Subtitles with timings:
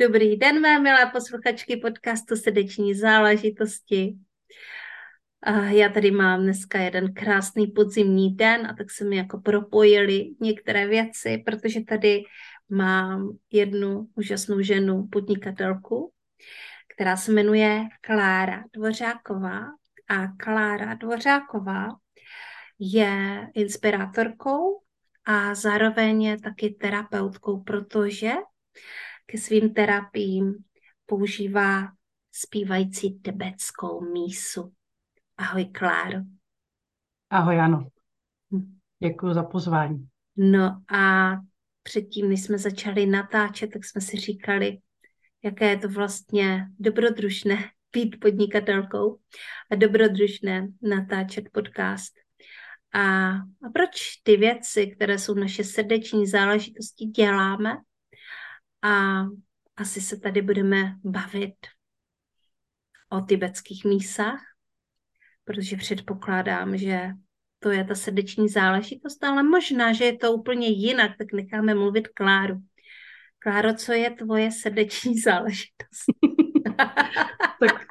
[0.00, 4.14] Dobrý den, mé milé posluchačky podcastu Srdeční záležitosti.
[5.68, 10.86] Já tady mám dneska jeden krásný podzimní den a tak se mi jako propojily některé
[10.86, 12.22] věci, protože tady
[12.68, 16.12] mám jednu úžasnou ženu, podnikatelku,
[16.94, 19.60] která se jmenuje Klára Dvořáková.
[20.08, 21.88] A Klára Dvořáková
[22.78, 24.82] je inspirátorkou
[25.24, 28.32] a zároveň je taky terapeutkou, protože
[29.30, 30.54] ke svým terapiím
[31.06, 31.92] používá
[32.32, 34.72] zpívající tibetskou mísu.
[35.36, 36.18] Ahoj, Kláro.
[37.30, 37.88] Ahoj, ano.
[38.52, 38.78] Hm.
[39.02, 40.08] Děkuji za pozvání.
[40.36, 41.32] No a
[41.82, 44.78] předtím, než jsme začali natáčet, tak jsme si říkali,
[45.44, 49.18] jaké je to vlastně dobrodružné být podnikatelkou
[49.70, 52.12] a dobrodružné natáčet podcast.
[52.94, 57.76] A, a proč ty věci, které jsou naše srdeční záležitosti, děláme
[58.82, 59.24] a
[59.76, 61.56] asi se tady budeme bavit
[63.08, 64.40] o tibetských mísách,
[65.44, 67.10] protože předpokládám, že
[67.58, 72.08] to je ta srdeční záležitost, ale možná, že je to úplně jinak, tak necháme mluvit
[72.08, 72.62] Kláru.
[73.38, 76.04] Kláro, co je tvoje srdeční záležitost?
[77.60, 77.86] tak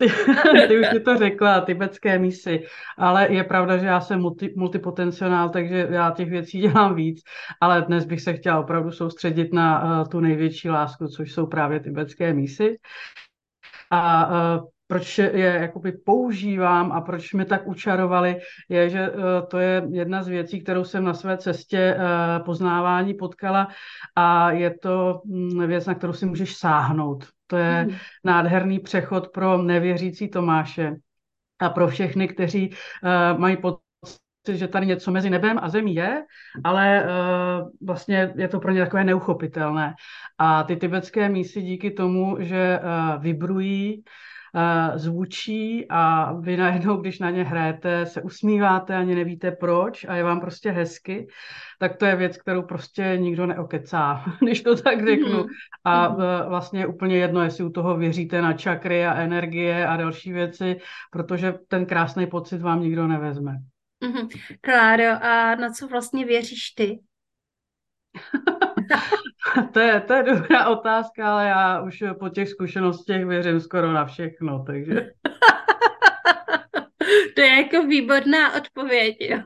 [0.00, 0.08] ty,
[0.68, 2.64] ty už ti to řekla, tibetské mísy,
[2.98, 7.22] ale je pravda, že já jsem multi, multipotenciál, takže já těch věcí dělám víc,
[7.60, 11.80] ale dnes bych se chtěla opravdu soustředit na uh, tu největší lásku, což jsou právě
[11.80, 12.76] tibetské mísy.
[13.90, 18.36] A uh, proč je jakoby používám a proč mi tak učarovali,
[18.68, 19.16] je, že uh,
[19.48, 23.68] to je jedna z věcí, kterou jsem na své cestě uh, poznávání potkala
[24.16, 27.26] a je to um, věc, na kterou si můžeš sáhnout.
[27.46, 27.94] To je mm.
[28.24, 30.94] nádherný přechod pro nevěřící Tomáše
[31.60, 36.22] a pro všechny, kteří uh, mají pocit, že tady něco mezi nebem a zemí je,
[36.64, 39.94] ale uh, vlastně je to pro ně takové neuchopitelné.
[40.38, 44.02] A ty tibetské mísy díky tomu, že uh, vibrují,
[44.94, 50.22] zvučí a vy najednou, když na ně hrajete, se usmíváte, ani nevíte proč a je
[50.22, 51.26] vám prostě hezky,
[51.78, 55.42] tak to je věc, kterou prostě nikdo neokecá, když to tak řeknu.
[55.42, 55.48] Mm-hmm.
[55.84, 59.96] A uh, vlastně je úplně jedno, jestli u toho věříte na čakry a energie a
[59.96, 60.76] další věci,
[61.10, 63.56] protože ten krásný pocit vám nikdo nevezme.
[64.04, 64.28] Mm-hmm.
[64.60, 67.00] Kláro, a na co vlastně věříš ty?
[69.72, 74.04] to, je, to je dobrá otázka, ale já už po těch zkušenostech věřím skoro na
[74.04, 74.94] všechno, takže...
[77.34, 79.16] to je jako výborná odpověď.
[79.20, 79.40] Jo.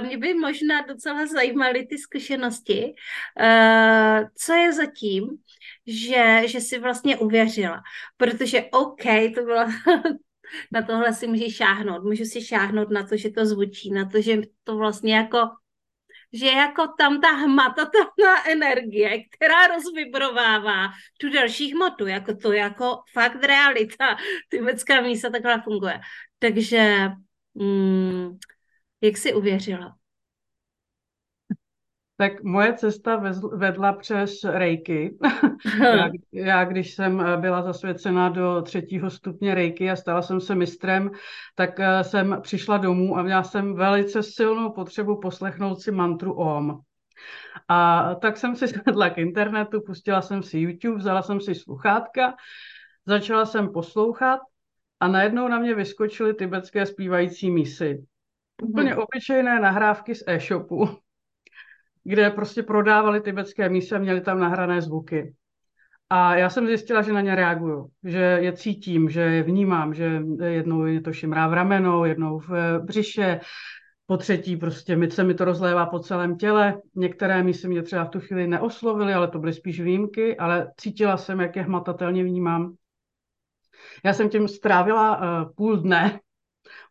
[0.00, 2.94] Mě by možná docela zajímaly ty zkušenosti.
[4.34, 5.28] Co je zatím,
[5.86, 7.80] že, že jsi vlastně uvěřila?
[8.16, 9.02] Protože OK,
[9.34, 9.66] to bylo
[10.72, 12.04] na tohle si můžeš šáhnout.
[12.04, 15.38] Můžu si šáhnout na to, že to zvučí, na to, že to vlastně jako
[16.32, 20.88] že jako tam ta hmatatelná energie, která rozvibrovává
[21.20, 24.16] tu další hmotu, jako to jako fakt realita,
[24.48, 26.00] tibetská místa takhle funguje.
[26.38, 27.08] Takže
[27.54, 28.38] mm,
[29.00, 29.99] jak jsi uvěřila?
[32.20, 33.22] Tak moje cesta
[33.52, 35.18] vedla přes rejky.
[35.82, 40.54] já, já, když jsem eh, byla zasvěcena do třetího stupně rejky a stala jsem se
[40.54, 41.10] mistrem,
[41.54, 46.80] tak eh, jsem přišla domů a měla jsem velice silnou potřebu poslechnout si mantru OM.
[47.68, 52.34] A tak jsem si sedla k internetu, pustila jsem si YouTube, vzala jsem si sluchátka,
[53.06, 54.40] začala jsem poslouchat
[55.00, 57.54] a najednou na mě vyskočily tibetské zpívající.
[58.62, 58.98] Úplně mhm.
[58.98, 61.00] obyčejné nahrávky z e-shopu
[62.10, 65.34] kde prostě prodávali tibetské míse a měli tam nahrané zvuky.
[66.10, 70.22] A já jsem zjistila, že na ně reaguju, že je cítím, že je vnímám, že
[70.44, 73.40] jednou je to šimrá v ramenou, jednou v břiše,
[74.06, 76.80] po třetí prostě mi se mi to rozlévá po celém těle.
[76.94, 81.16] Některé mísy mě třeba v tu chvíli neoslovily, ale to byly spíš výjimky, ale cítila
[81.16, 82.74] jsem, jak je hmatatelně vnímám.
[84.04, 86.20] Já jsem tím strávila uh, půl dne,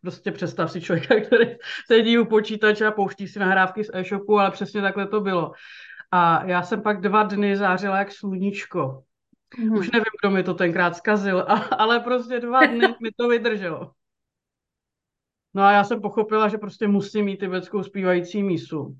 [0.02, 1.46] Prostě představ si člověka, který
[1.86, 5.52] sedí u počítače a pouští si nahrávky z e-shopu, ale přesně takhle to bylo.
[6.10, 9.04] A já jsem pak dva dny zářila jak sluníčko.
[9.58, 9.72] Mm.
[9.72, 11.46] Už nevím, kdo mi to tenkrát zkazil,
[11.78, 13.92] ale prostě dva dny mi to vydrželo.
[15.54, 18.96] No a já jsem pochopila, že prostě musím mít tibetskou zpívající mísu.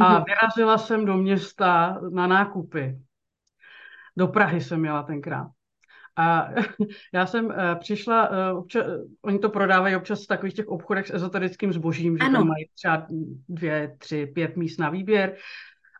[0.00, 0.24] A mhm.
[0.24, 2.98] vyrazila jsem do města na nákupy.
[4.16, 5.50] Do Prahy jsem měla tenkrát.
[6.16, 6.48] A
[7.14, 8.86] já jsem uh, přišla, uh, občas,
[9.22, 12.38] oni to prodávají občas v takových těch obchodech s ezoterickým zbožím, že ano.
[12.38, 13.06] tam mají třeba
[13.48, 15.36] dvě, tři, pět míst na výběr.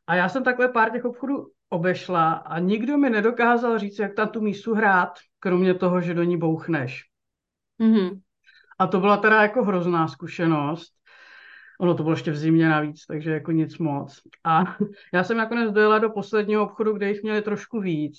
[0.06, 4.28] A já jsem takhle pár těch obchodů obešla a nikdo mi nedokázal říct, jak tam
[4.28, 7.02] tu mísu hrát, kromě toho, že do ní bouchneš.
[7.80, 8.20] Mm-hmm.
[8.78, 10.92] A to byla teda jako hrozná zkušenost.
[11.80, 14.20] Ono to bylo ještě v zimě navíc, takže jako nic moc.
[14.44, 14.76] A
[15.14, 18.18] já jsem nakonec dojela do posledního obchodu, kde jich měli trošku víc.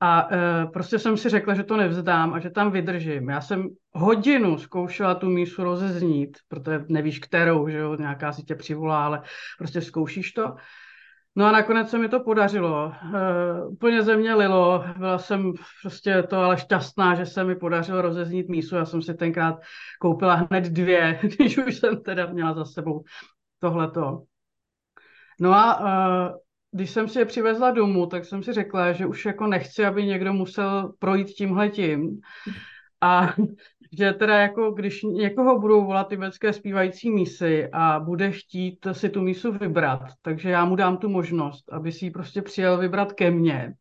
[0.00, 3.28] A e, prostě jsem si řekla, že to nevzdám a že tam vydržím.
[3.28, 8.54] Já jsem hodinu zkoušela tu mísu rozeznít, protože nevíš kterou, že jo, nějaká si tě
[8.54, 9.22] přivolá, ale
[9.58, 10.54] prostě zkoušíš to.
[11.38, 12.92] No a nakonec se mi to podařilo.
[13.04, 14.84] Uh, úplně ze mě lilo.
[14.98, 15.52] Byla jsem
[15.82, 18.76] prostě to ale šťastná, že se mi podařilo rozeznít mísu.
[18.76, 19.60] Já jsem si tenkrát
[20.00, 23.04] koupila hned dvě, když už jsem teda měla za sebou
[23.58, 24.22] tohleto.
[25.40, 26.36] No a uh,
[26.70, 30.06] když jsem si je přivezla domů, tak jsem si řekla, že už jako nechci, aby
[30.06, 32.20] někdo musel projít tímhletím.
[33.00, 33.34] A
[33.98, 39.22] že teda jako když někoho budou volat tibetské zpívající mísy a bude chtít si tu
[39.22, 43.30] mísu vybrat, takže já mu dám tu možnost, aby si ji prostě přijel vybrat ke
[43.30, 43.74] mně.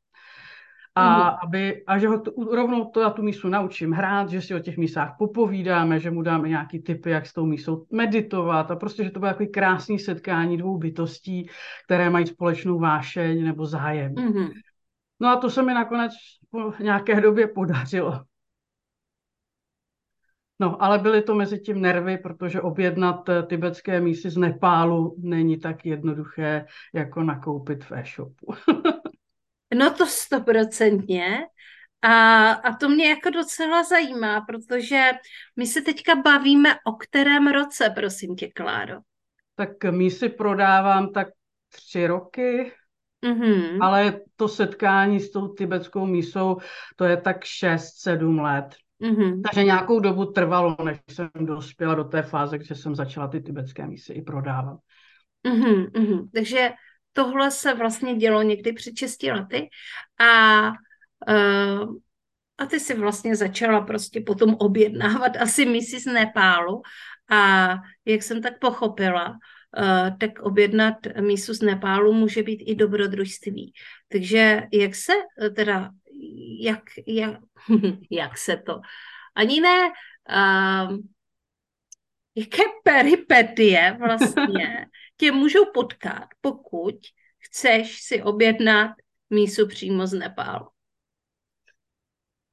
[0.98, 1.38] A, mm.
[1.44, 4.60] aby, a že ho to, rovnou to já tu mísu naučím hrát, že si o
[4.60, 9.04] těch mísách popovídáme, že mu dáme nějaký tipy, jak s tou mísou meditovat a prostě,
[9.04, 11.50] že to bude takový krásný setkání dvou bytostí,
[11.86, 14.14] které mají společnou vášeň nebo zájem.
[14.20, 14.50] Mm.
[15.20, 16.12] No a to se mi nakonec
[16.52, 18.22] po nějaké době podařilo.
[20.60, 25.58] No, ale byly to mezi tím nervy, protože objednat eh, tibetské mísy z Nepálu není
[25.58, 28.54] tak jednoduché, jako nakoupit v e-shopu.
[29.74, 31.46] no to stoprocentně.
[32.02, 35.12] A, a to mě jako docela zajímá, protože
[35.56, 38.96] my se teďka bavíme o kterém roce, prosím tě, Kláro.
[39.56, 41.28] Tak mísy prodávám tak
[41.70, 42.72] tři roky,
[43.26, 43.78] mm-hmm.
[43.82, 46.58] ale to setkání s tou tibetskou mísou,
[46.96, 48.66] to je tak šest, sedm let.
[49.02, 49.42] Mm-hmm.
[49.42, 53.88] Takže nějakou dobu trvalo, než jsem dospěla do té fáze, kde jsem začala ty tibetské
[53.88, 54.80] misy i prodávat.
[55.48, 56.30] Mm-hmm, mm-hmm.
[56.34, 56.72] Takže
[57.16, 59.70] tohle se vlastně dělo někdy před 6 lety
[60.20, 60.68] a,
[61.30, 61.96] uh,
[62.58, 66.82] a ty si vlastně začala prostě potom objednávat asi misi z Nepálu
[67.30, 67.70] a
[68.06, 73.74] jak jsem tak pochopila, uh, tak objednat mísu z Nepálu může být i dobrodružství.
[74.08, 75.14] Takže jak se
[75.56, 75.92] teda
[76.60, 77.40] jak, jak,
[78.12, 78.80] jak se to,
[79.36, 79.92] ani ne,
[80.30, 80.98] uh,
[82.36, 86.96] jaké peripetie vlastně tě můžou potkat, pokud
[87.40, 88.92] chceš si objednat
[89.30, 90.68] mísu přímo z Nepálu.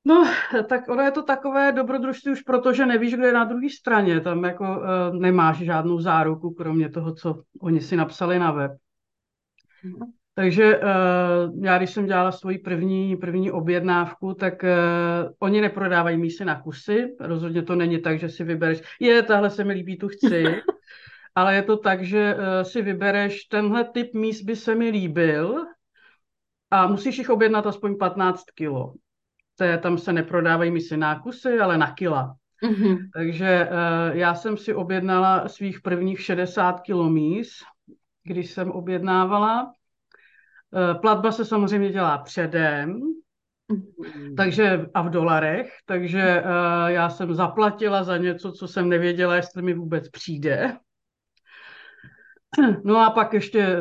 [0.05, 0.25] No,
[0.69, 4.21] tak ono je to takové dobrodružství už proto, že nevíš, kdo je na druhé straně.
[4.21, 8.73] Tam jako uh, nemáš žádnou záruku, kromě toho, co oni si napsali na web.
[9.85, 10.13] No.
[10.35, 14.69] Takže uh, já, když jsem dělala svoji první, první objednávku, tak uh,
[15.39, 17.17] oni neprodávají mísy na kusy.
[17.21, 20.45] Rozhodně to není tak, že si vybereš, je, tahle se mi líbí, tu chci.
[21.35, 25.65] Ale je to tak, že uh, si vybereš, tenhle typ míst by se mi líbil
[26.71, 28.95] a musíš jich objednat aspoň 15 kilo.
[29.57, 32.35] To je, tam se neprodávají mísy na kusy, ale na kila.
[32.65, 32.99] Mm-hmm.
[33.15, 37.49] Takže uh, já jsem si objednala svých prvních 60 kilo míz,
[38.25, 39.73] když jsem objednávala.
[40.75, 43.01] Eh, platba se samozřejmě dělá předem,
[43.69, 44.35] mm.
[44.37, 49.63] takže a v dolarech, takže uh, já jsem zaplatila za něco, co jsem nevěděla, jestli
[49.63, 50.77] mi vůbec přijde.
[52.85, 53.79] No a pak ještě, eh,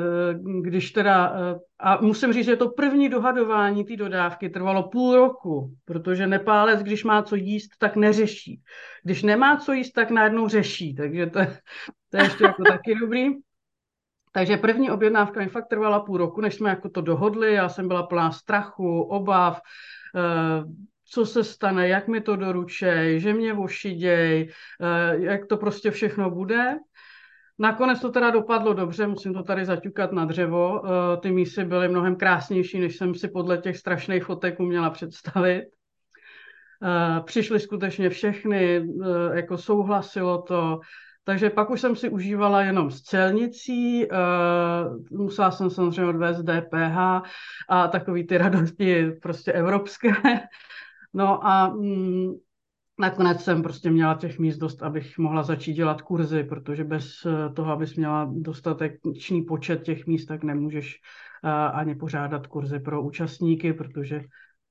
[0.61, 1.33] když teda,
[1.79, 7.03] a musím říct, že to první dohadování té dodávky trvalo půl roku, protože Nepálec, když
[7.03, 8.61] má co jíst, tak neřeší.
[9.03, 11.39] Když nemá co jíst, tak najednou řeší, takže to,
[12.09, 13.29] to je ještě jako taky dobrý.
[14.33, 17.53] Takže první objednávka mi fakt trvala půl roku, než jsme jako to dohodli.
[17.53, 19.61] Já jsem byla plná strachu, obav,
[20.15, 20.63] eh,
[21.05, 24.51] co se stane, jak mi to doručej, že mě vošiděj,
[24.81, 26.77] eh, jak to prostě všechno bude.
[27.61, 30.81] Nakonec to teda dopadlo dobře, musím to tady zaťukat na dřevo.
[30.85, 35.63] Eh, ty mísy byly mnohem krásnější, než jsem si podle těch strašných fotek uměla představit.
[37.25, 38.85] Přišly skutečně všechny,
[39.33, 40.79] jako souhlasilo to.
[41.23, 44.07] Takže pak už jsem si užívala jenom s celnicí,
[45.11, 46.97] musela jsem samozřejmě odvést DPH
[47.69, 50.11] a takový ty radosti prostě evropské.
[51.13, 52.31] No a mm,
[53.01, 57.53] nakonec jsem prostě měla těch míst dost, abych mohla začít dělat kurzy, protože bez eh,
[57.53, 60.99] toho, abys měla dostatečný počet těch míst, tak nemůžeš
[61.43, 64.21] uh, ani pořádat kurzy pro účastníky, protože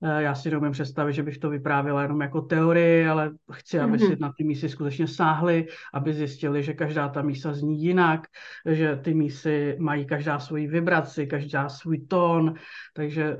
[0.02, 3.98] Eh, já si neumím představit, že bych to vyprávěla jenom jako teorii, ale chci, aby
[3.98, 4.16] si mhm.
[4.20, 8.26] na ty mísy skutečně sáhli, aby zjistili, že každá ta mísa zní jinak,
[8.66, 12.54] že ty mísy mají každá svoji vibraci, každá svůj tón,
[12.94, 13.36] takže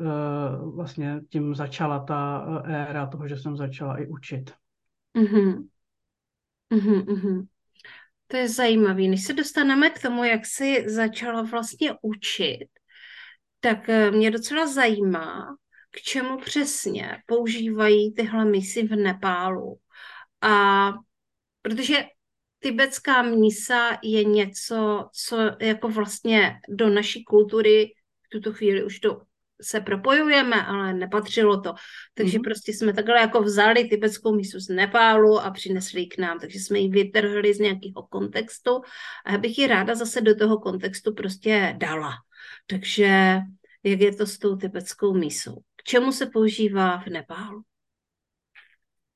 [0.75, 4.53] vlastně tím začala ta eh, éra toho, že jsem začala i učit.
[5.17, 5.69] Mm-hmm.
[6.73, 7.47] Mm-hmm.
[8.27, 9.03] To je zajímavé.
[9.03, 12.67] Než se dostaneme k tomu, jak jsi začala vlastně učit,
[13.61, 15.57] tak mě docela zajímá,
[15.91, 19.79] k čemu přesně používají tyhle misy v Nepálu.
[20.41, 20.93] A
[21.63, 22.05] protože
[22.59, 29.23] tibetská mísa je něco, co jako vlastně do naší kultury v tuto chvíli už to
[29.63, 31.75] se propojujeme, ale nepatřilo to.
[32.15, 32.45] Takže mm-hmm.
[32.45, 36.59] prostě jsme takhle jako vzali tibetskou mísu z Nepálu a přinesli ji k nám, takže
[36.59, 38.81] jsme ji vytrhli z nějakého kontextu
[39.27, 42.13] a já bych ji ráda zase do toho kontextu prostě dala.
[42.67, 43.39] Takže
[43.85, 45.55] jak je to s tou tibetskou mísou?
[45.77, 47.63] K čemu se používá v Nepálu?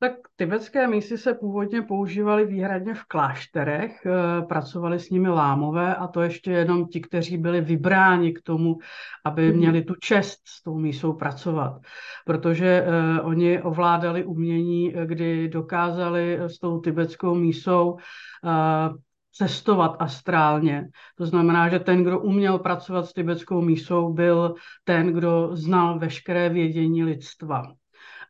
[0.05, 6.07] Tak tibetské mísy se původně používaly výhradně v klášterech, eh, pracovali s nimi lámové a
[6.07, 8.77] to ještě jenom ti, kteří byli vybráni k tomu,
[9.25, 9.59] aby mhm.
[9.59, 11.81] měli tu čest s tou mísou pracovat.
[12.27, 17.97] Protože uh, oni ovládali umění, eh, kdy dokázali s tou tibetskou mísou
[19.33, 20.89] cestovat astrálně.
[21.19, 26.49] To znamená, že ten, kdo uměl pracovat s tibetskou mísou, byl ten, kdo znal veškeré
[26.49, 27.63] vědění lidstva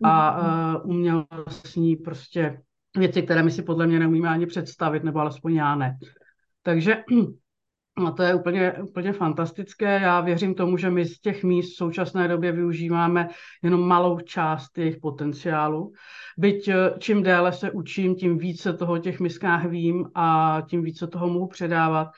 [0.04, 2.60] a uh, uměl s ní prostě
[2.96, 5.98] věci, které my si podle mě neumíme ani představit, nebo alespoň já ne.
[6.62, 7.04] Takže
[8.06, 10.00] a to je úplně, úplně fantastické.
[10.02, 13.28] Já věřím tomu, že my z těch míst v současné době využíváme
[13.62, 15.92] jenom malou část jejich potenciálu.
[16.38, 21.06] Byť eh, čím déle se učím, tím více toho těch miskách vím a tím více
[21.06, 22.08] toho mohu předávat,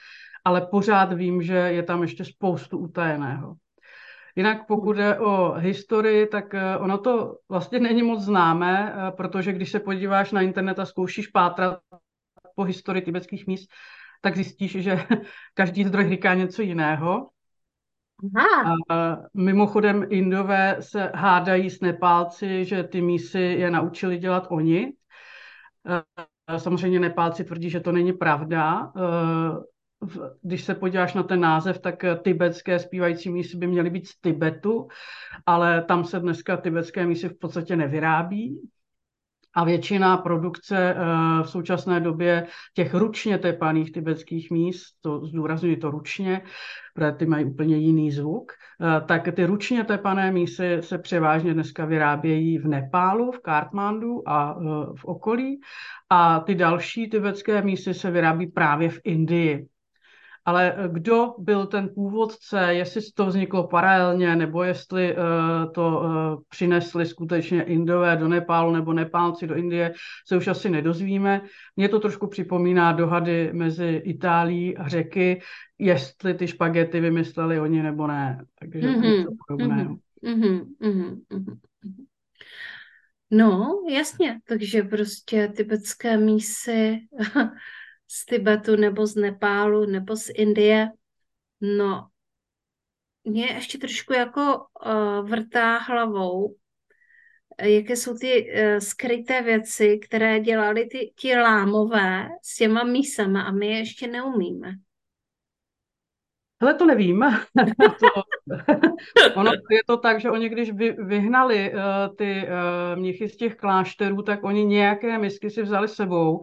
[0.44, 3.56] ale pořád vím, že je tam ještě spoustu utajeného.
[4.36, 9.52] Jinak pokud je o historii, tak eh, ono to vlastně není moc známé, eh, protože
[9.52, 11.78] když se podíváš na internet a zkoušíš pátrat
[12.54, 13.70] po historii tibetských míst,
[14.20, 14.98] tak zjistíš, že
[15.54, 17.28] každý zdroj říká něco jiného.
[18.36, 18.76] Aha.
[18.90, 24.92] A mimochodem Indové se hádají s Nepálci, že ty mísy je naučili dělat oni.
[26.56, 28.92] Samozřejmě Nepálci tvrdí, že to není pravda.
[30.42, 34.88] Když se podíváš na ten název, tak tibetské zpívající mísy by měly být z Tibetu,
[35.46, 38.60] ale tam se dneska tibetské mísy v podstatě nevyrábí.
[39.56, 40.94] A většina produkce eh,
[41.42, 46.42] v současné době těch ručně tepaných tibetských míst, to zdůraznuju to ručně,
[46.94, 51.84] protože ty mají úplně jiný zvuk, eh, tak ty ručně tepané mísy se převážně dneska
[51.84, 54.64] vyrábějí v Nepálu, v Kartmandu a eh,
[54.96, 55.60] v okolí.
[56.10, 59.68] A ty další tibetské mísy se vyrábí právě v Indii
[60.46, 66.42] ale eh, kdo byl ten původce, jestli to vzniklo paralelně, nebo jestli uh, to uh,
[66.48, 69.94] přinesli skutečně Indové do Nepálu nebo Nepálci do Indie,
[70.26, 71.42] se už asi nedozvíme.
[71.76, 75.40] Mně to trošku připomíná dohady mezi Itálií a Řeky,
[75.78, 78.44] jestli ty špagety vymysleli oni nebo ne.
[78.58, 79.96] Takže mm-hmm, něco podobného.
[80.24, 81.56] Mm-hmm, mm-hmm, mm-hmm.
[83.30, 86.98] No, jasně, takže prostě tibetské mísy
[88.08, 90.88] z Tibetu nebo z Nepálu nebo z Indie.
[91.60, 92.08] No,
[93.24, 96.56] mě ještě trošku jako uh, vrtá hlavou,
[97.62, 103.52] jaké jsou ty uh, skryté věci, které dělali ty, ti lámové s těma mísama a
[103.52, 104.72] my je ještě neumíme.
[106.60, 107.20] Hele, to nevím.
[108.00, 108.22] to,
[109.34, 111.80] ono je to tak, že oni když vy, vyhnali uh,
[112.16, 116.42] ty uh, mnichy z těch klášterů, tak oni nějaké misky si vzali sebou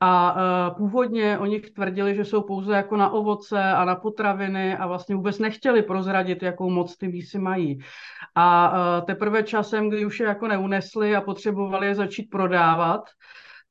[0.00, 4.86] a uh, původně oni tvrdili, že jsou pouze jako na ovoce a na potraviny a
[4.86, 7.78] vlastně vůbec nechtěli prozradit, jakou moc ty mísy mají.
[8.34, 13.04] A uh, teprve časem, kdy už je jako neunesli a potřebovali je začít prodávat,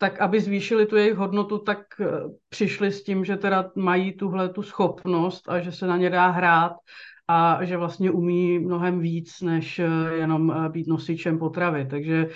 [0.03, 2.05] tak aby zvýšili tu jejich hodnotu, tak eh,
[2.49, 6.27] přišli s tím, že teda mají tuhle tu schopnost a že se na ně dá
[6.27, 6.73] hrát
[7.27, 11.87] a že vlastně umí mnohem víc, než eh, jenom eh, být nosičem potravy.
[11.89, 12.27] Takže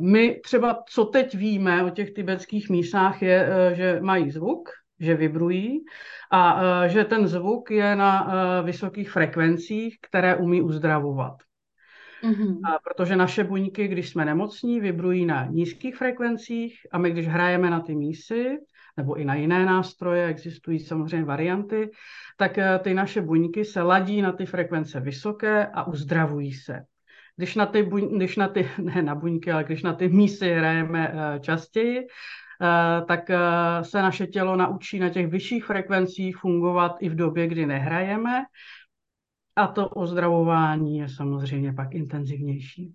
[0.00, 4.68] my třeba, co teď víme o těch tibetských mísách, je, že mají zvuk,
[5.00, 5.84] že vibrují
[6.32, 11.36] a že ten zvuk je na vysokých frekvencích, které umí uzdravovat.
[12.26, 12.60] Mm-hmm.
[12.64, 17.70] A protože naše buňky, když jsme nemocní, vibrují na nízkých frekvencích a my, když hrajeme
[17.70, 18.58] na ty mísy,
[18.96, 21.90] nebo i na jiné nástroje, existují samozřejmě varianty,
[22.36, 26.80] tak eh, ty naše buňky se ladí na ty frekvence vysoké a uzdravují se.
[27.36, 30.54] Když na ty, buň, když na ty ne na buňky, ale když na ty mísy
[30.54, 33.30] hrajeme eh, častěji, eh, tak
[33.82, 38.44] se naše tělo naučí na těch vyšších frekvencích fungovat i v době, kdy nehrajeme
[39.56, 42.94] a to ozdravování je samozřejmě pak intenzivnější.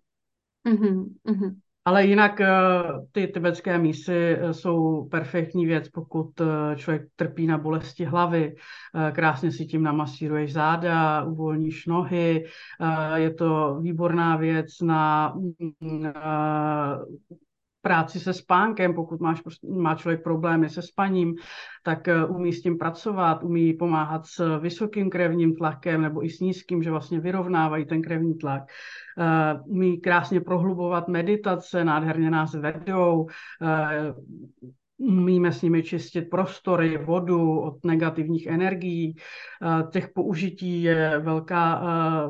[0.67, 1.55] Mm-hmm, mm-hmm.
[1.85, 2.49] Ale jinak eh,
[3.11, 8.55] ty tibetské mísy eh, jsou perfektní věc, pokud eh, člověk trpí na bolesti hlavy,
[9.11, 12.45] krásně si tím namasíruješ záda, uvolníš nohy,
[13.15, 15.33] je to výborná věc na
[17.81, 21.35] práci se spánkem, pokud máš, prostě, má člověk problémy se spaním,
[21.83, 26.83] tak umí s tím pracovat, umí pomáhat s vysokým krevním tlakem nebo i s nízkým,
[26.83, 28.63] že vlastně vyrovnávají ten krevní tlak.
[29.19, 33.27] Eh, umí krásně prohlubovat meditace, nádherně nás vedou,
[33.61, 34.13] eh,
[34.97, 39.15] umíme s nimi čistit prostory, vodu od negativních energií.
[39.15, 41.81] Eh, těch použití je velká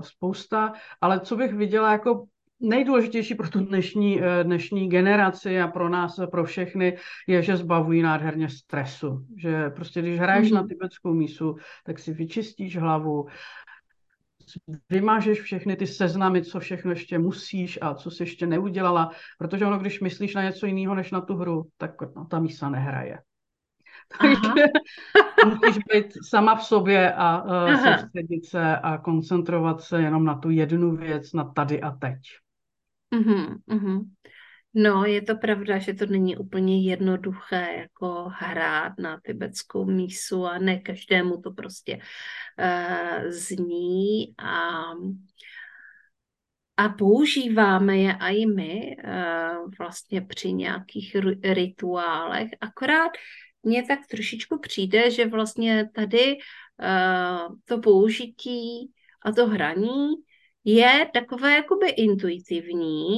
[0.04, 2.26] spousta, ale co bych viděla jako
[2.62, 8.50] nejdůležitější pro tu dnešní, dnešní generaci a pro nás, pro všechny, je, že zbavují nádherně
[8.50, 9.26] stresu.
[9.38, 10.56] Že prostě, když hraješ mm-hmm.
[10.56, 13.28] na tibetskou mísu, tak si vyčistíš hlavu,
[14.90, 19.80] vymážeš všechny ty seznamy, co všechno ještě musíš a co jsi ještě neudělala, protože ono,
[19.80, 23.20] když myslíš na něco jiného než na tu hru, tak no, ta mísa nehraje.
[24.22, 24.66] Takže
[25.46, 30.50] musíš být sama v sobě a uh, soustředit se a koncentrovat se jenom na tu
[30.50, 32.18] jednu věc, na tady a teď.
[33.14, 34.06] Uh-huh, uh-huh.
[34.74, 40.58] No, je to pravda, že to není úplně jednoduché jako hrát na tibetskou mísu a
[40.58, 42.00] ne každému to prostě
[42.60, 44.82] uh, zní a
[46.78, 52.50] a používáme je i my uh, vlastně při nějakých rituálech.
[52.62, 53.12] Akorát
[53.64, 58.92] mně tak trošičku přijde, že vlastně tady uh, to použití
[59.26, 60.08] a to hraní
[60.64, 63.18] je takové jakoby intuitivní,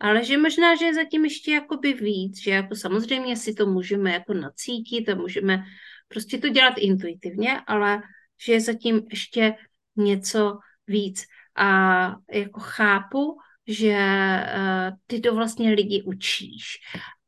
[0.00, 4.12] ale že možná, že je zatím ještě jakoby víc, že jako samozřejmě si to můžeme
[4.12, 5.64] jako nacítit a můžeme
[6.08, 8.02] prostě to dělat intuitivně, ale
[8.40, 9.54] že je zatím ještě
[9.96, 11.24] něco víc.
[11.56, 16.78] A jako chápu, že uh, ty to vlastně lidi učíš.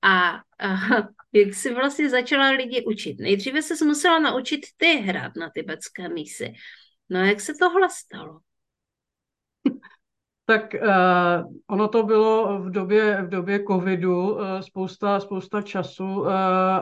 [0.02, 1.00] A uh,
[1.32, 3.18] jak jsi vlastně začala lidi učit?
[3.18, 6.52] Nejdříve se musela naučit ty hrát na tibetské mísy.
[7.08, 8.40] No jak se tohle stalo?
[10.50, 16.32] Tak uh, ono to bylo v době, v době covidu uh, spousta, spousta času uh,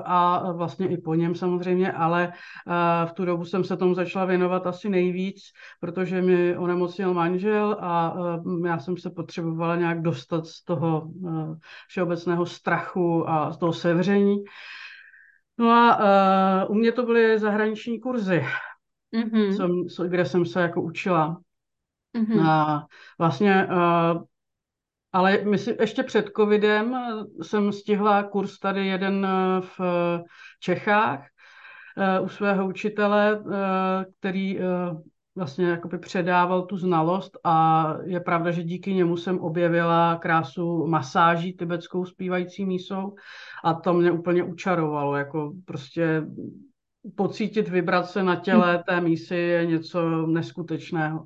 [0.05, 2.33] a vlastně i po něm samozřejmě, ale
[2.67, 5.43] uh, v tu dobu jsem se tomu začala věnovat asi nejvíc,
[5.81, 11.57] protože mi onemocněl manžel a uh, já jsem se potřebovala nějak dostat z toho uh,
[11.89, 14.37] všeobecného strachu a z toho sevření.
[15.59, 15.99] No a
[16.67, 18.45] uh, u mě to byly zahraniční kurzy,
[19.15, 19.57] mm-hmm.
[19.89, 21.41] jsem, kde jsem se jako učila.
[22.19, 22.47] Mm-hmm.
[22.49, 22.87] A
[23.19, 23.69] vlastně,
[25.13, 26.97] ale myslím, ještě před covidem
[27.43, 29.27] jsem stihla kurz tady jeden
[29.61, 29.81] v
[30.61, 31.27] Čechách
[32.23, 33.43] u svého učitele,
[34.19, 34.59] který
[35.37, 41.53] vlastně jakoby předával tu znalost a je pravda, že díky němu jsem objevila krásu masáží
[41.53, 43.15] tibetskou zpívající mísou
[43.65, 46.23] a to mě úplně učarovalo, jako prostě
[47.15, 51.25] pocítit vibrace na těle té mísy je něco neskutečného.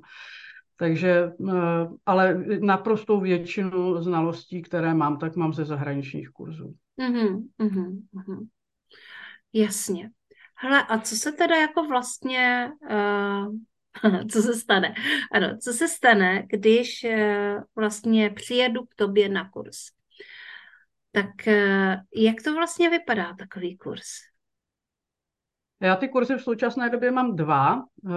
[0.77, 6.75] Takže, eh, ale naprostou většinu znalostí, které mám, tak mám ze zahraničních kurzů.
[6.99, 8.47] Mm-hmm, mm-hmm.
[9.53, 10.09] Jasně.
[10.55, 13.55] Hele, a co se teda jako vlastně, uh,
[14.31, 14.95] co se stane?
[15.31, 19.77] Ano, co se stane, když uh, vlastně přijedu k tobě na kurz?
[21.11, 24.32] Tak uh, jak to vlastně vypadá, takový kurz?
[25.83, 27.75] Já ty kurzy v současné době mám dva.
[27.75, 28.13] Uh,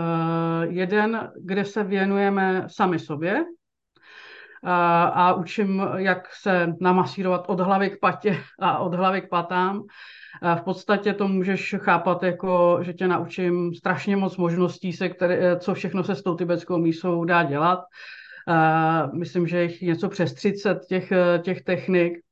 [0.68, 4.70] jeden, kde se věnujeme sami sobě uh,
[5.12, 9.76] a učím, jak se namasírovat od hlavy k patě a od hlavy k patám.
[9.76, 9.84] Uh,
[10.58, 15.74] v podstatě to můžeš chápat jako, že tě naučím strašně moc možností, se které, co
[15.74, 17.80] všechno se s tou tibetskou mísou dá dělat.
[19.12, 22.25] Myslím, že jich něco přes 30 těch, těch technik.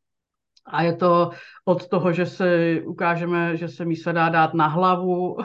[0.67, 1.31] A je to
[1.65, 5.37] od toho, že si ukážeme, že se mísa dá dát na hlavu,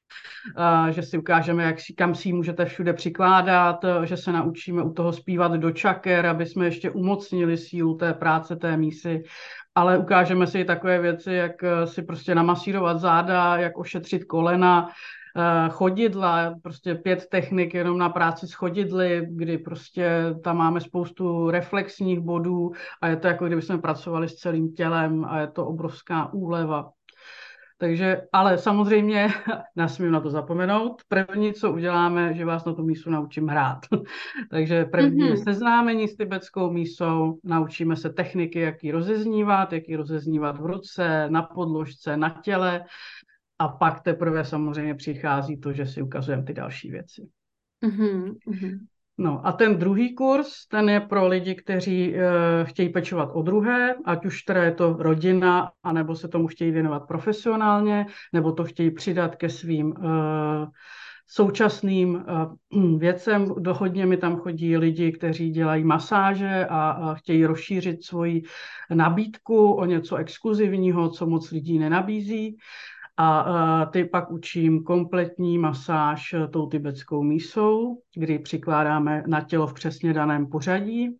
[0.90, 4.92] že si ukážeme, jak si, kam si ji můžete všude přikládat, že se naučíme u
[4.92, 9.22] toho zpívat do čaker, aby jsme ještě umocnili sílu té práce, té mísy,
[9.74, 11.52] ale ukážeme si i takové věci, jak
[11.84, 14.88] si prostě namasírovat záda, jak ošetřit kolena,
[15.70, 22.20] chodidla, prostě pět technik jenom na práci s chodidly, kdy prostě tam máme spoustu reflexních
[22.20, 22.72] bodů
[23.02, 26.90] a je to jako kdyby jsme pracovali s celým tělem a je to obrovská úleva.
[27.78, 29.28] Takže, ale samozřejmě
[29.76, 31.02] nesmím na to zapomenout.
[31.08, 33.78] První, co uděláme, že vás na tu mísu naučím hrát.
[34.50, 35.44] Takže první mm-hmm.
[35.44, 41.26] seznámení s tibetskou mísou, naučíme se techniky, jak ji rozeznívat, jak ji rozeznívat v ruce,
[41.30, 42.84] na podložce, na těle,
[43.58, 47.28] a pak teprve samozřejmě přichází to, že si ukazujeme ty další věci.
[47.84, 48.34] Mm-hmm.
[49.18, 52.20] No a ten druhý kurz, ten je pro lidi, kteří e,
[52.64, 57.00] chtějí pečovat o druhé, ať už teda je to rodina, anebo se tomu chtějí věnovat
[57.00, 60.06] profesionálně, nebo to chtějí přidat ke svým e,
[61.26, 62.22] současným e,
[62.98, 63.54] věcem.
[63.58, 68.42] Dohodně mi tam chodí lidi, kteří dělají masáže a, a chtějí rozšířit svoji
[68.94, 72.56] nabídku o něco exkluzivního, co moc lidí nenabízí.
[73.18, 80.12] A ty pak učím kompletní masáž tou tibetskou mísou, kdy přikládáme na tělo v přesně
[80.12, 81.16] daném pořadí.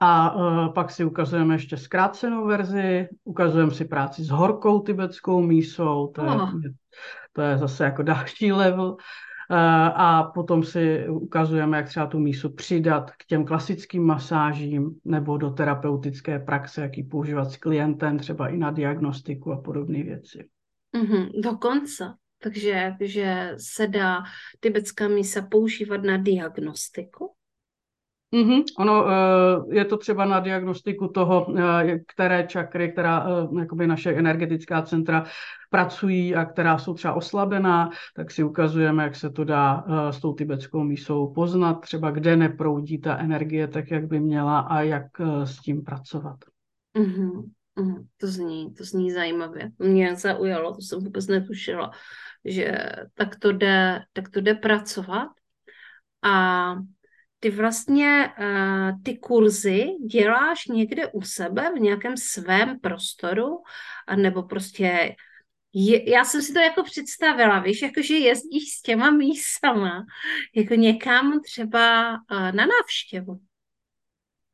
[0.00, 0.34] A
[0.68, 6.30] pak si ukazujeme ještě zkrácenou verzi, ukazujeme si práci s horkou tibetskou mísou, to je,
[6.30, 6.52] oh.
[7.32, 8.96] to je zase jako další level.
[9.50, 9.54] Eh,
[9.94, 15.50] a potom si ukazujeme, jak třeba tu mísu přidat k těm klasickým masážím nebo do
[15.50, 20.48] terapeutické praxe, jak ji používat s klientem, třeba i na diagnostiku a podobné věci.
[20.96, 22.14] Mm-hmm, dokonce.
[22.42, 24.22] Takže že se dá
[24.60, 27.34] tibetská mísa používat na diagnostiku?
[28.34, 28.62] Mm-hmm.
[28.78, 31.60] Ono uh, je to třeba na diagnostiku toho, uh,
[32.06, 35.24] které čakry, která uh, jakoby naše energetická centra
[35.70, 40.34] pracují a která jsou třeba oslabená, tak si ukazujeme, jak se to dá s tou
[40.34, 45.06] tibetskou mísou poznat, třeba kde neproudí ta energie tak, jak by měla a jak
[45.44, 46.36] s tím pracovat.
[46.98, 47.50] Mm-hmm.
[47.78, 49.70] Mm, to zní, to zní zajímavě.
[49.78, 51.90] Mě zaujalo, to jsem vůbec netušila,
[52.44, 52.78] že
[53.14, 55.28] tak to jde, tak to jde pracovat.
[56.22, 56.74] A
[57.40, 63.62] ty vlastně uh, ty kurzy děláš někde u sebe v nějakém svém prostoru,
[64.16, 65.16] nebo prostě
[65.72, 70.04] je, já jsem si to jako představila, víš, jako že jezdíš s těma mísama,
[70.56, 73.40] jako někam třeba uh, na návštěvu.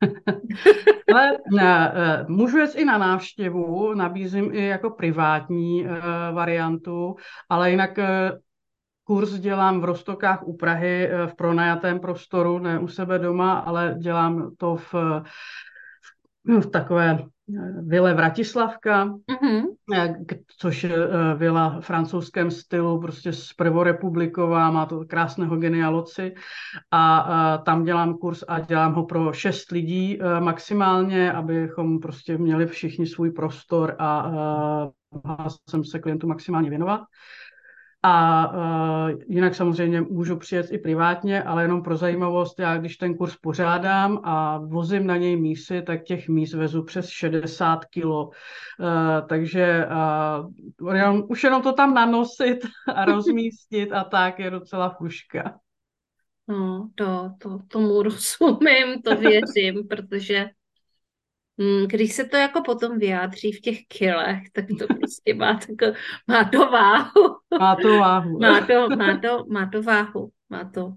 [1.13, 5.85] Ale ne, eh, můžu jet i na návštěvu, nabízím i jako privátní
[6.33, 7.15] variantu,
[7.49, 7.99] ale jinak
[9.07, 14.51] Kurz dělám v Rostokách u Prahy v pronajatém prostoru, ne u sebe doma, ale dělám
[14.57, 14.93] to v,
[16.59, 17.19] v takové
[17.81, 19.63] vile Vratislavka, mm-hmm.
[20.57, 20.91] což je
[21.35, 26.33] vila v francouzském stylu, prostě z prvorepubliková, má to krásného genialoci
[26.91, 32.67] a, a tam dělám kurz a dělám ho pro šest lidí maximálně, abychom prostě měli
[32.67, 34.89] všichni svůj prostor a, a
[35.23, 37.01] mohla jsem se klientu maximálně věnovat.
[38.07, 43.15] A uh, jinak samozřejmě můžu přijet i privátně, ale jenom pro zajímavost, já když ten
[43.15, 48.27] kurz pořádám a vozím na něj mísy, tak těch míst vezu přes 60 kilo.
[48.27, 49.87] Uh, takže
[50.81, 52.57] uh, jenom, už jenom to tam nanosit
[52.95, 55.59] a rozmístit a tak je docela fuška.
[56.47, 60.45] No, to, to, tomu rozumím, to věřím, protože
[61.57, 65.97] Mm, když se to jako potom vyjádří v těch kilech, tak to prostě má, tako,
[66.27, 67.44] má to váhu.
[67.59, 68.39] Má to váhu.
[68.39, 70.31] má, to, má, to, má to váhu.
[70.49, 70.93] Má to.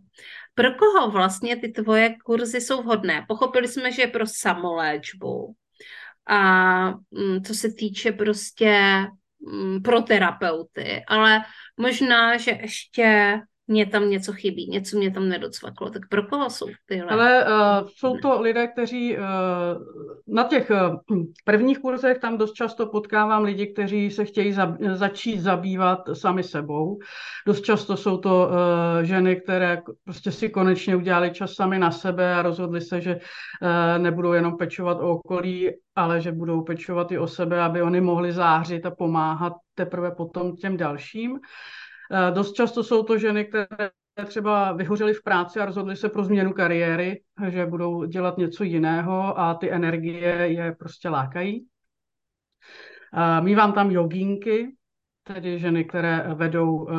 [0.55, 3.25] Pro koho vlastně ty tvoje kurzy jsou vhodné?
[3.29, 5.55] Pochopili jsme, že je pro samoléčbu.
[6.29, 9.05] A mm, co se týče prostě
[9.53, 11.41] mm, pro terapeuty, ale
[11.77, 15.91] možná, že ještě mě tam něco chybí, něco mě tam nedocvaklo.
[15.91, 17.11] Tak pro koho jsou tyhle?
[17.11, 19.23] Ale uh, jsou to lidé, kteří uh,
[20.27, 25.41] na těch uh, prvních kurzech tam dost často potkávám lidi, kteří se chtějí za, začít
[25.41, 26.99] zabývat sami sebou.
[27.47, 32.35] Dost často jsou to uh, ženy, které prostě si konečně udělali čas sami na sebe
[32.35, 37.19] a rozhodli se, že uh, nebudou jenom pečovat o okolí, ale že budou pečovat i
[37.19, 41.39] o sebe, aby oni mohli zářit a pomáhat teprve potom těm dalším.
[42.11, 43.91] Eh, dost často jsou to ženy, které
[44.27, 49.39] třeba vyhořely v práci a rozhodly se pro změnu kariéry, že budou dělat něco jiného
[49.39, 51.67] a ty energie je prostě lákají.
[53.15, 54.77] Eh, mývám tam jogínky,
[55.23, 56.95] tedy ženy, které vedou eh,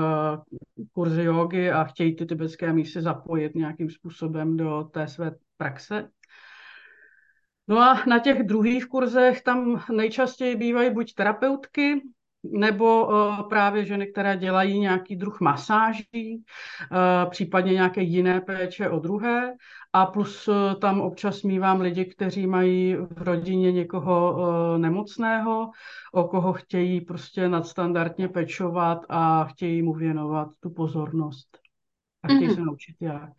[0.91, 6.09] kurzy jogy a chtějí ty tibetské mísy zapojit nějakým způsobem do té své praxe.
[7.67, 12.01] No a na těch druhých kurzech tam nejčastěji bývají buď terapeutky,
[12.43, 16.43] nebo uh, právě ženy, které dělají nějaký druh masáží,
[16.91, 19.53] uh, případně nějaké jiné péče o druhé.
[19.93, 24.37] A plus uh, tam občas mývám lidi, kteří mají v rodině někoho
[24.77, 25.71] nemocného,
[26.13, 31.57] o koho chtějí prostě nadstandardně pečovat a chtějí mu věnovat tu pozornost.
[32.23, 32.55] A chtějí mm-hmm.
[32.55, 33.33] se naučit jak.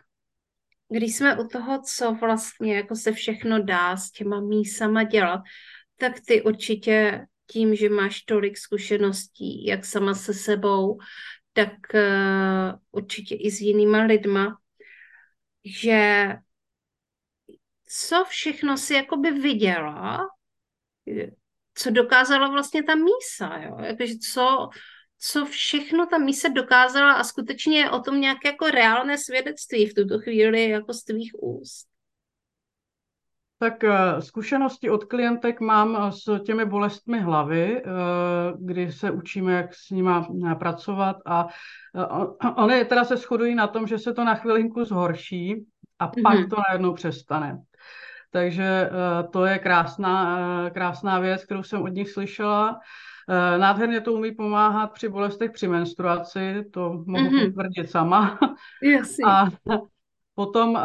[0.89, 5.41] Když jsme u toho, co vlastně jako se všechno dá s těma mísama dělat,
[5.97, 10.99] tak ty určitě tím, že máš tolik zkušeností, jak sama se sebou,
[11.53, 14.59] tak uh, určitě i s jinýma lidma,
[15.65, 16.29] že
[17.87, 20.29] co všechno si jakoby viděla,
[21.75, 23.77] co dokázala vlastně ta mísa, jo?
[23.81, 24.69] Jakože co,
[25.19, 30.19] co všechno ta mise dokázala a skutečně o tom nějaké jako reálné svědectví v tuto
[30.19, 31.90] chvíli jako z tvých úst.
[33.61, 37.91] Tak eh, zkušenosti od klientek mám eh, s těmi bolestmi hlavy, eh,
[38.59, 41.47] kdy se učíme, jak s nima pracovat a
[42.57, 45.67] oni teda se shodují na tom, že se to na chvilinku zhorší
[45.99, 46.51] a pak mm-hmm.
[46.51, 47.59] to najednou přestane.
[48.31, 48.91] Takže
[49.33, 52.81] to je krásná, krásná věc, kterou jsem od nich slyšela.
[53.59, 57.47] Nádherně to umí pomáhat při bolestech při menstruaci, to mohu mm-hmm.
[57.47, 58.39] potvrdit sama.
[58.83, 59.25] Jasně.
[59.27, 59.47] A
[60.35, 60.79] potom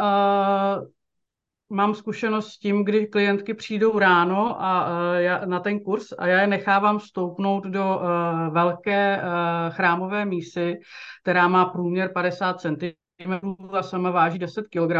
[1.68, 6.26] mám zkušenost s tím, kdy klientky přijdou ráno a uh, já, na ten kurz a
[6.26, 10.74] já je nechávám stoupnout do uh, velké uh, chrámové mísy,
[11.22, 14.96] která má průměr 50 cm a sama váží 10 kg.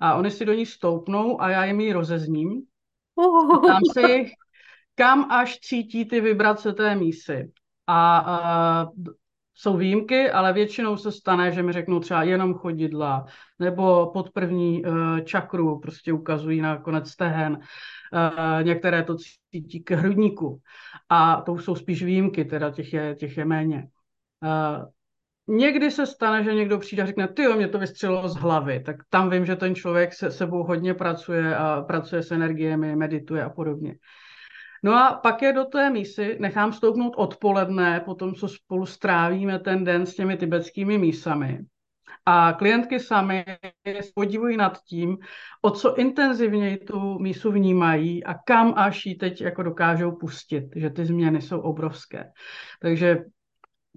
[0.00, 2.62] A oni si do ní stoupnou a já jim ji rozezním.
[3.66, 4.30] Tam se jich,
[4.94, 7.52] kam až cítí ty vibrace té mísy.
[7.86, 9.04] A uh,
[9.60, 13.26] jsou výjimky, ale většinou se stane, že mi řeknou třeba jenom chodidla,
[13.58, 17.52] nebo pod první uh, čakru prostě ukazují na konec stehen.
[17.52, 19.16] Uh, některé to
[19.50, 20.60] cítí k hrudníku.
[21.08, 23.88] A to už jsou spíš výjimky, teda těch je, těch je méně.
[24.42, 24.84] Uh,
[25.48, 28.80] Někdy se stane, že někdo přijde a řekne, ty jo, mě to vystřelilo z hlavy,
[28.80, 33.44] tak tam vím, že ten člověk se sebou hodně pracuje a pracuje s energiemi, medituje
[33.44, 33.94] a podobně.
[34.82, 39.84] No a pak je do té mísy nechám stoupnout odpoledne, potom co spolu strávíme ten
[39.84, 41.60] den s těmi tibetskými mísami.
[42.26, 43.44] A klientky sami
[44.14, 45.18] podivují nad tím,
[45.62, 50.90] o co intenzivněji tu mísu vnímají a kam až ji teď jako dokážou pustit, že
[50.90, 52.24] ty změny jsou obrovské.
[52.80, 53.18] Takže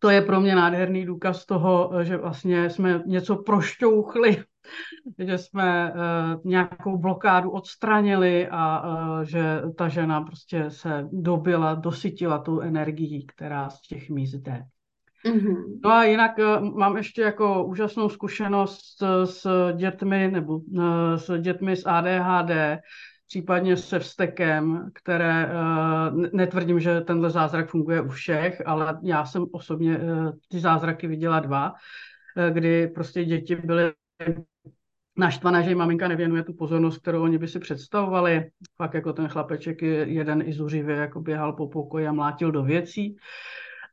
[0.02, 4.44] to je pro mě nádherný důkaz toho, že vlastně jsme něco prošťouchli
[5.20, 6.00] že jsme uh,
[6.44, 13.70] nějakou blokádu odstranili a uh, že ta žena prostě se dobila, dosytila tu energií, která
[13.70, 14.62] z těch míst jde.
[15.26, 15.80] Mm-hmm.
[15.84, 20.84] No a jinak uh, mám ještě jako úžasnou zkušenost s dětmi nebo uh,
[21.16, 22.80] s dětmi s ADHD,
[23.28, 29.46] případně se vstekem, které uh, netvrdím, že tenhle zázrak funguje u všech, ale já jsem
[29.52, 30.00] osobně
[30.50, 31.74] ty zázraky viděla dva,
[32.50, 33.94] kdy prostě děti byly
[35.18, 38.50] naštvané, že jim maminka nevěnuje tu pozornost, kterou oni by si představovali.
[38.78, 43.18] Fakt jako ten chlapeček jeden i zuřivě jako běhal po pokoji a mlátil do věcí.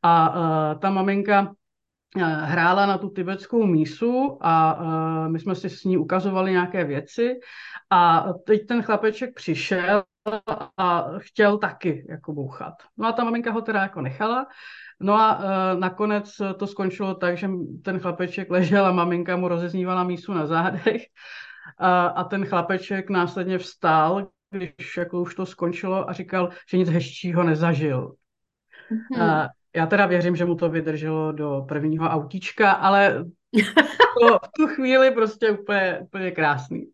[0.02, 5.70] A uh, ta maminka uh, hrála na tu tibetskou mísu a uh, my jsme si
[5.70, 7.40] s ní ukazovali nějaké věci
[7.90, 10.02] a teď ten chlapeček přišel
[10.76, 12.74] a chtěl taky jako bouchat.
[12.96, 14.46] No a ta maminka ho teda jako nechala
[15.00, 17.48] No a uh, nakonec to skončilo tak, že
[17.84, 21.02] ten chlapeček ležel a maminka mu rozeznívala mísu na zádech
[21.78, 26.88] a, a ten chlapeček následně vstál, když jako už to skončilo a říkal, že nic
[26.88, 28.14] hezčího nezažil.
[28.90, 29.22] Mm-hmm.
[29.22, 33.24] A já teda věřím, že mu to vydrželo do prvního autíčka, ale
[34.20, 36.84] to v tu chvíli prostě úplně, úplně krásný.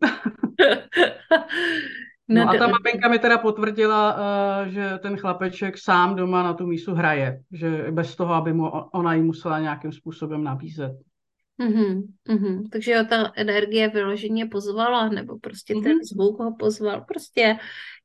[2.29, 6.53] No, no a ta maminka mi teda potvrdila, uh, že ten chlapeček sám doma na
[6.53, 10.91] tu mísu hraje, že bez toho, aby mu ona jí musela nějakým způsobem nabízet.
[11.59, 12.69] Mm-hmm, mm-hmm.
[12.71, 15.83] Takže jo, ta energie vyloženě pozvala, nebo prostě mm-hmm.
[15.83, 17.05] ten zvuk ho pozval.
[17.07, 17.57] Prostě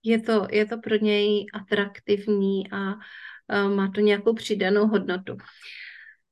[0.03, 5.37] je to, je to pro něj atraktivní a uh, má to nějakou přidanou hodnotu.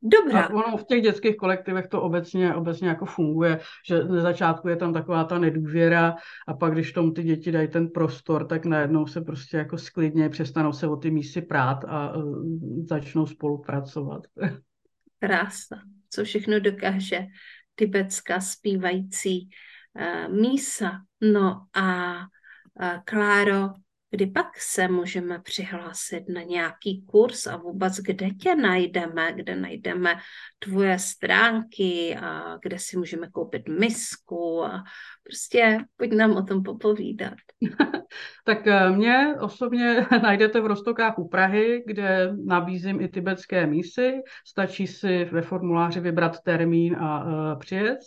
[0.02, 0.44] Dobrá.
[0.44, 4.76] A ono v těch dětských kolektivech to obecně, obecně jako funguje, že na začátku je
[4.76, 6.14] tam taková ta nedůvěra
[6.48, 10.28] a pak, když tomu ty děti dají ten prostor, tak najednou se prostě jako sklidně
[10.28, 12.44] přestanou se o ty mísy prát a uh,
[12.88, 14.22] začnou spolupracovat.
[15.18, 15.76] Krása.
[16.10, 17.26] Co všechno dokáže
[17.74, 19.48] tibetská zpívající
[19.94, 20.90] uh, mísa.
[21.20, 23.68] No a uh, Kláro,
[24.10, 30.14] kdy pak se můžeme přihlásit na nějaký kurz a vůbec kde tě najdeme, kde najdeme
[30.58, 34.84] tvoje stránky a kde si můžeme koupit misku a
[35.22, 37.34] prostě pojď nám o tom popovídat.
[38.44, 44.12] tak eh, mě osobně najdete v Rostokách u Prahy, kde nabízím i tibetské mísy.
[44.46, 47.98] Stačí si ve formuláři vybrat termín a uh, přijet.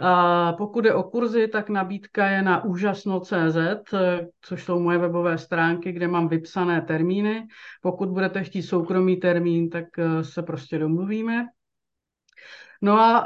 [0.00, 3.56] A pokud je o kurzy, tak nabídka je na úžasno.cz,
[4.40, 7.46] což jsou moje webové stránky, kde mám vypsané termíny.
[7.82, 11.46] Pokud budete chtít soukromý termín, tak eh, se prostě domluvíme.
[12.82, 13.24] No a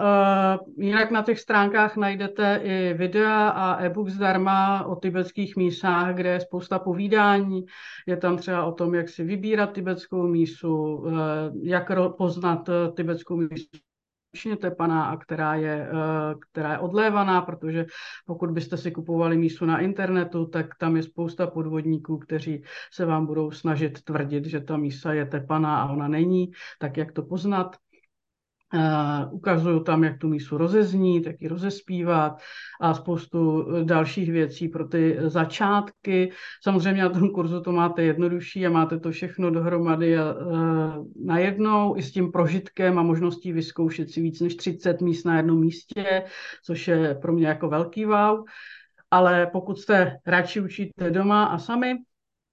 [0.59, 6.29] uh, jinak na těch stránkách najdete i videa a e-book zdarma o tibetských mísách, kde
[6.29, 7.65] je spousta povídání.
[8.07, 11.13] Je tam třeba o tom, jak si vybírat tibetskou mísu, uh,
[11.63, 13.90] jak poznat tibetskou mísu
[14.35, 17.87] ručně tepaná a která je, eh, která je odlévaná, protože
[18.27, 22.63] pokud byste si kupovali mísu na internetu, tak tam je spousta podvodníků, kteří
[22.93, 27.13] se vám budou snažit tvrdit, že ta mísa je tepaná a ona není, tak jak
[27.13, 27.77] to poznat.
[28.75, 32.41] Uh, ukazuju tam, jak tu mísu rozeznít, jak ji rozespívat
[32.81, 36.33] a spoustu dalších věcí pro ty začátky.
[36.63, 40.23] Samozřejmě na tom kurzu to máte jednodušší a máte to všechno dohromady uh,
[41.25, 45.61] najednou i s tím prožitkem a možností vyzkoušet si víc než 30 míst na jednom
[45.61, 46.25] místě,
[46.65, 48.45] což je pro mě jako velký wow.
[49.11, 51.95] Ale pokud jste radši učíte doma a sami,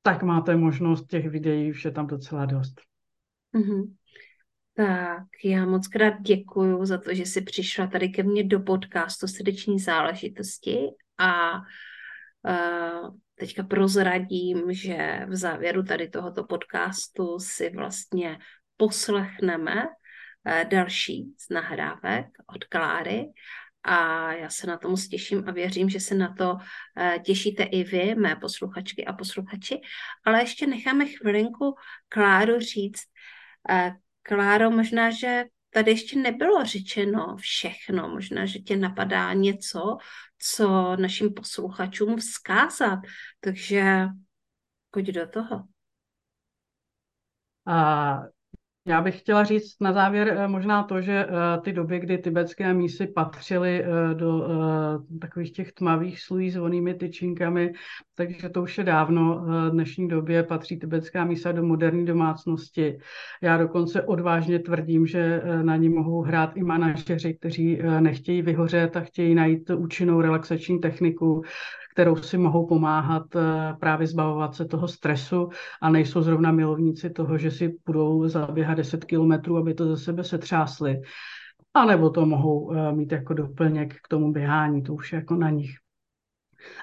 [0.01, 2.81] tak máte možnost těch videí, už je tam docela dost.
[3.55, 3.83] Mm-hmm.
[4.77, 9.27] Tak já moc krát děkuju za to, že jsi přišla tady ke mně do podcastu
[9.27, 10.77] srdeční záležitosti
[11.17, 18.39] a uh, teďka prozradím, že v závěru tady tohoto podcastu si vlastně
[18.77, 23.25] poslechneme uh, další z nahrávek od Kláry
[23.83, 27.63] a já se na to moc těším a věřím, že se na to uh, těšíte
[27.63, 29.81] i vy, mé posluchačky a posluchači,
[30.25, 31.75] ale ještě necháme chvilinku
[32.09, 33.03] Kláru říct,
[34.27, 39.97] Kláro, možná, že tady ještě nebylo řečeno všechno, možná, že tě napadá něco,
[40.39, 42.99] co našim posluchačům vzkázat,
[43.39, 44.07] takže
[44.91, 45.63] pojď do toho.
[47.65, 48.17] A
[48.87, 52.73] já bych chtěla říct na závěr eh, možná to, že eh, ty doby, kdy tibetské
[52.73, 54.47] mísy patřily eh, do
[55.21, 57.73] takových těch tmavých slují s vonými tyčinkami,
[58.15, 59.45] takže to už je dávno.
[59.45, 62.97] V dnešní době patří tibetská mísa do moderní domácnosti.
[63.41, 69.01] Já dokonce odvážně tvrdím, že na ní mohou hrát i manažeři, kteří nechtějí vyhořet a
[69.01, 71.43] chtějí najít účinnou relaxační techniku,
[71.97, 75.49] kterou si mohou pomáhat eh, právě zbavovat se toho stresu
[75.81, 80.23] a nejsou zrovna milovníci toho, že si budou zaběhat 10 kilometrů, aby to ze sebe
[80.23, 81.01] setřásli.
[81.73, 85.35] A nebo to mohou eh, mít jako doplněk k tomu běhání, to už je jako
[85.35, 85.71] na nich.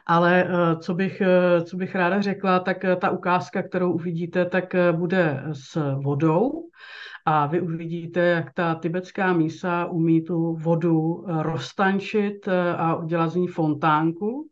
[0.07, 1.23] Ale eh, co bych,
[1.65, 6.69] co bych ráda řekla, tak ta ukázka, kterou uvidíte, tak bude s vodou
[7.25, 13.49] a vy uvidíte, jak ta tibetská mísa umí tu vodu roztančit a udělat z ní
[13.49, 14.49] fontánku.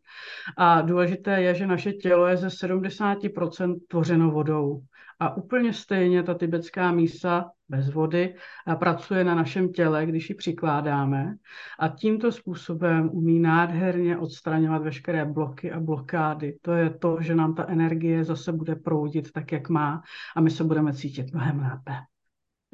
[0.57, 4.81] A důležité je, že naše tělo je ze 70% tvořeno vodou.
[5.19, 8.35] A úplně stejně ta tibetská mísa bez vody
[8.79, 11.35] pracuje na našem těle, když ji přikládáme.
[11.79, 16.57] A tímto způsobem umí nádherně odstraňovat veškeré bloky a blokády.
[16.61, 20.01] To je to, že nám ta energie zase bude proudit tak, jak má
[20.35, 21.93] a my se budeme cítit mnohem lépe.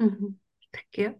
[0.00, 0.34] Mm-hmm.
[0.70, 1.14] Tak jo.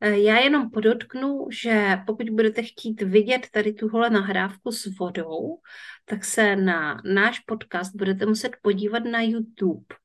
[0.00, 5.58] E, já jenom podotknu, že pokud budete chtít vidět tady tuhle nahrávku s vodou,
[6.04, 9.96] tak se na náš podcast budete muset podívat na YouTube.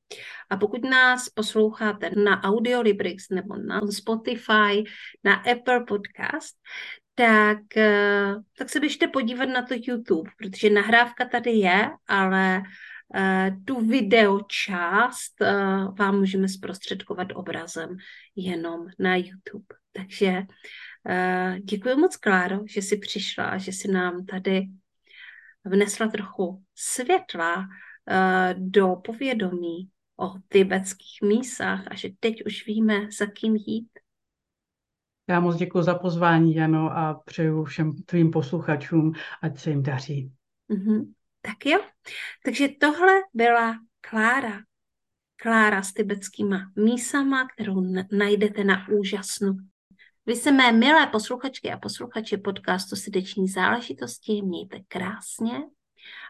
[0.50, 4.84] A pokud nás posloucháte na Audiolibrix nebo na Spotify,
[5.24, 6.56] na Apple Podcast,
[7.14, 12.62] tak, e, tak se běžte podívat na to YouTube, protože nahrávka tady je, ale
[13.64, 15.54] tu videočást eh,
[15.98, 17.96] vám můžeme zprostředkovat obrazem
[18.36, 19.66] jenom na YouTube.
[19.92, 20.42] Takže
[21.08, 24.68] eh, děkuji moc, Kláro, že jsi přišla a že jsi nám tady
[25.64, 27.68] vnesla trochu světla
[28.54, 29.90] do povědomí
[30.20, 33.88] o tibetských mísách a že teď už víme, za kým jít.
[35.28, 40.32] Já moc děkuji za pozvání, Jano, a přeju všem tvým posluchačům, ať se jim daří.
[40.70, 41.12] Mm-hmm.
[41.40, 41.84] Tak jo,
[42.44, 44.60] takže tohle byla Klára.
[45.36, 47.80] Klára s tibetskýma mísama, kterou
[48.12, 49.56] najdete na úžasnu.
[50.26, 55.52] Vy se mé milé posluchačky a posluchači podcastu Srdeční záležitosti, mějte krásně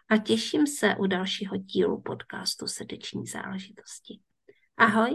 [0.08, 4.20] a těším se u dalšího dílu podcastu Srdeční záležitosti.
[4.76, 5.10] Ahoj!